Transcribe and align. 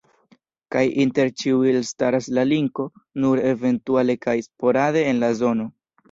Kaj 0.75 0.81
inter 1.01 1.27
ĉiuj 1.41 1.67
elstaras 1.71 2.29
la 2.37 2.45
Linko, 2.51 2.85
nur 3.25 3.41
eventuale 3.49 4.15
kaj 4.23 4.35
sporade 4.47 5.05
en 5.11 5.21
la 5.25 5.31
zono. 5.43 5.69